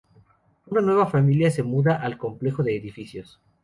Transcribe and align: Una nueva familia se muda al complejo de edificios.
Una 0.65 0.81
nueva 0.81 1.05
familia 1.05 1.51
se 1.51 1.61
muda 1.61 1.95
al 2.01 2.17
complejo 2.17 2.63
de 2.63 2.75
edificios. 2.75 3.39